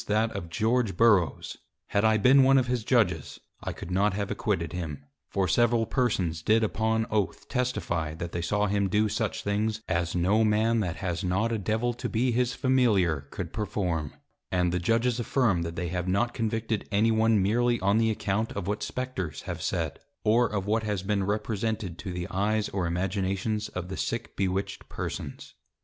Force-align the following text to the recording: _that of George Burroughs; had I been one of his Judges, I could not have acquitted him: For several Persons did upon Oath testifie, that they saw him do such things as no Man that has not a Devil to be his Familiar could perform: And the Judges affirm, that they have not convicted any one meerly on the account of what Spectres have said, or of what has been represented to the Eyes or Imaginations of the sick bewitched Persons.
_that 0.07 0.31
of 0.31 0.49
George 0.49 0.97
Burroughs; 0.97 1.57
had 1.89 2.03
I 2.03 2.17
been 2.17 2.41
one 2.41 2.57
of 2.57 2.65
his 2.65 2.83
Judges, 2.83 3.39
I 3.61 3.71
could 3.71 3.91
not 3.91 4.15
have 4.15 4.31
acquitted 4.31 4.73
him: 4.73 5.05
For 5.29 5.47
several 5.47 5.85
Persons 5.85 6.41
did 6.41 6.63
upon 6.63 7.05
Oath 7.11 7.47
testifie, 7.47 8.15
that 8.17 8.31
they 8.31 8.41
saw 8.41 8.65
him 8.65 8.89
do 8.89 9.07
such 9.07 9.43
things 9.43 9.83
as 9.87 10.15
no 10.15 10.43
Man 10.43 10.79
that 10.79 10.95
has 10.95 11.23
not 11.23 11.51
a 11.51 11.59
Devil 11.59 11.93
to 11.93 12.09
be 12.09 12.31
his 12.31 12.55
Familiar 12.55 13.27
could 13.29 13.53
perform: 13.53 14.15
And 14.51 14.71
the 14.71 14.79
Judges 14.79 15.19
affirm, 15.19 15.61
that 15.61 15.75
they 15.75 15.89
have 15.89 16.07
not 16.07 16.33
convicted 16.33 16.89
any 16.91 17.11
one 17.11 17.39
meerly 17.39 17.79
on 17.79 17.99
the 17.99 18.09
account 18.09 18.53
of 18.53 18.65
what 18.65 18.81
Spectres 18.81 19.43
have 19.43 19.61
said, 19.61 19.99
or 20.23 20.47
of 20.47 20.65
what 20.65 20.81
has 20.81 21.03
been 21.03 21.25
represented 21.25 21.99
to 21.99 22.11
the 22.11 22.27
Eyes 22.31 22.69
or 22.69 22.87
Imaginations 22.87 23.69
of 23.69 23.89
the 23.89 23.97
sick 23.97 24.35
bewitched 24.35 24.89
Persons. 24.89 25.53